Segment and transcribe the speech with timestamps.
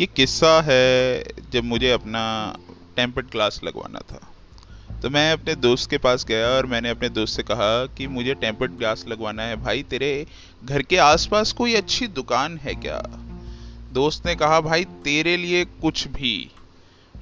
[0.00, 2.54] ये किस्सा है जब मुझे अपना
[2.96, 4.20] टेम्पर्ड क्लास लगवाना था।
[5.00, 8.34] तो मैं अपने दोस्त के पास गया और मैंने अपने दोस्त से कहा कि मुझे
[8.34, 10.26] टेम्पर्ड ग्लास लगवाना है। भाई, तेरे
[10.64, 13.02] घर के आसपास कोई अच्छी दुकान है क्या?
[13.92, 16.50] दोस्त ने कहा, भाई, तेरे लिए कुछ भी।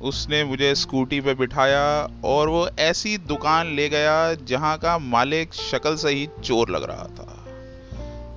[0.00, 5.96] उसने मुझे स्कूटी पर बिठाया और वो ऐसी दुकान ले गया जहाँ का मालिक शक्ल
[5.96, 7.37] से ही चोर लग रहा था।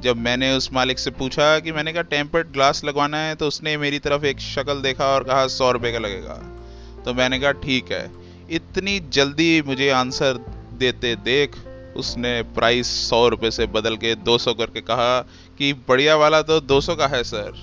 [0.02, 3.78] जब मैंने उस मालिक से पूछा कि मैंने कहा टेम्पर्ड ग्लास लगवाना है तो उसने
[3.78, 6.34] मेरी तरफ़ एक शक्ल देखा और कहा, सौ रुपये का लगेगा।
[7.06, 8.12] तो मैंने कहा, ठीक है।
[8.52, 10.40] इतनी जल्दी मुझे आंसर
[10.74, 11.56] देते देख
[11.98, 15.20] उसने प्राइस सौ रुपये से बदल के दो सौ करके कहा
[15.58, 17.54] कि, बढ़िया वाला तो दो सौ का है सर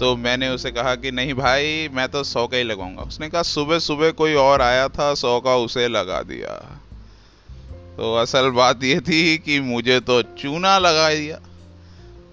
[0.00, 3.42] तो मैंने उसे कहा कि, नहीं भाई, मैं तो सौ का ही लगाऊँगा उसने कहा,
[3.42, 6.80] सुबह सुबह कोई और आया था, सौ का उसे लगा दिया।
[7.96, 11.40] तो असल बात ये थी कि मुझे तो चूना लगा दिया।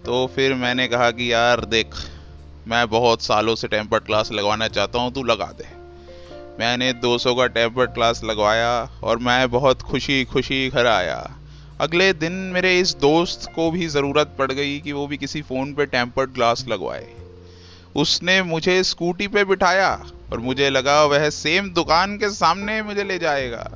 [0.06, 1.96] तो फिर मैंने कहा कि यार देख,
[2.68, 5.68] मैं बहुत सालों से टेम्पर्ड क्लास लगवाना चाहता हूँ, तू लगा दे।
[6.60, 11.32] मैंने 200 का टेम्पर्ड क्लास लगवाया और मैं बहुत खुशी खुशी घर आया।
[11.80, 15.74] अगले दिन मेरे इस दोस्त को भी ज़रूरत पड़ गई कि वो भी किसी फ़ोन
[15.74, 17.08] पे टेम्पर्ड ग्लास लगवाए।
[17.96, 23.20] उसने मुझे स्कूटी पे बिठाया और मुझे लगा वह सेम दुकान के सामने मुझे ले
[23.20, 23.72] जाएगा।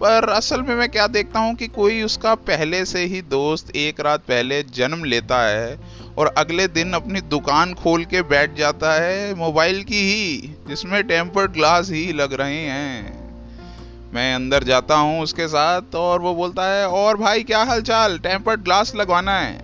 [0.00, 4.00] पर असल में मैं क्या देखता हूँ कि कोई उसका पहले से ही दोस्त एक
[4.00, 5.78] रात पहले जन्म लेता है
[6.18, 11.52] और अगले दिन अपनी दुकान खोल के बैठ जाता है मोबाइल की ही, जिसमें टेम्पर्ड
[11.52, 13.16] ग्लास ही लग रहे हैं।
[14.14, 18.18] मैं अंदर जाता हूँ उसके साथ और वो बोलता है, और भाई क्या हाल चाल
[18.18, 19.60] टेम्पर्ड ग्लास लगवाना है।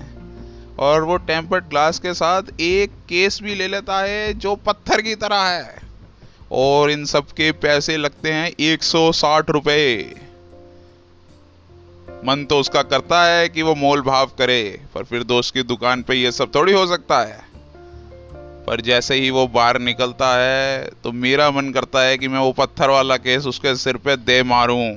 [0.79, 5.15] और वो टेम्पर्ड ग्लास के साथ एक केस भी ले लेता है जो पत्थर की
[5.15, 5.84] तरह है।
[6.55, 9.51] और इन सब के पैसे लगते हैं एक सौ साठ
[12.25, 16.03] मन तो उसका करता है कि वो मोल भाव करे, पर फिर दोस्त की दुकान
[16.03, 17.43] पे ये सब थोड़ी हो सकता है।
[18.67, 22.53] पर जैसे ही वो बाहर निकलता है तो मेरा मन करता है कि मैं वो
[22.53, 24.89] पत्थर वाला केस उसके सिर पे दे मारूं।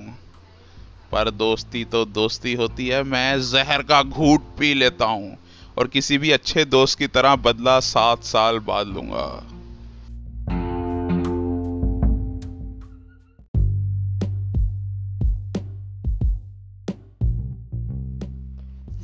[1.12, 5.38] पर दोस्ती तो दोस्ती होती है, मैं जहर का घूट पी लेता हूँ
[5.78, 9.28] और किसी भी अच्छे दोस्त की तरह बदला सात साल बाद लूँगा।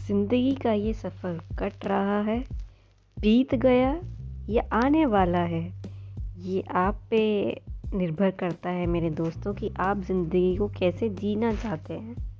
[0.07, 2.43] ज़िंदगी का ये सफ़र कट रहा है,
[3.17, 4.01] बीत गया,
[4.49, 5.63] या आने वाला है।
[6.37, 7.21] ये आप पे
[7.93, 12.32] निर्भर करता है मेरे दोस्तों कि आप ज़िंदगी को कैसे जीना चाहते हैं।